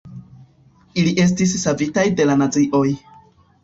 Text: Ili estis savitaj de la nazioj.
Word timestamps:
Ili 1.03 1.13
estis 1.25 1.55
savitaj 1.67 2.09
de 2.19 2.31
la 2.33 2.43
nazioj. 2.45 2.87